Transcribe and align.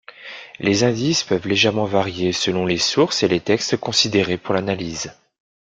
Les 0.57 0.83
indices 0.83 1.21
peuvent 1.23 1.47
légèrement 1.47 1.85
varier 1.85 2.33
selon 2.33 2.65
les 2.65 2.79
sources 2.79 3.21
et 3.21 3.27
les 3.27 3.39
textes 3.39 3.77
considérés 3.77 4.39
pour 4.39 4.55
l'analyse. 4.55 5.13